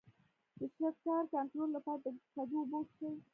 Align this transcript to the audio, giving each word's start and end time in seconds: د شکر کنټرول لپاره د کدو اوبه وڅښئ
د 0.57 0.61
شکر 0.75 1.21
کنټرول 1.33 1.69
لپاره 1.75 1.99
د 2.03 2.05
کدو 2.35 2.57
اوبه 2.61 2.77
وڅښئ 2.81 3.13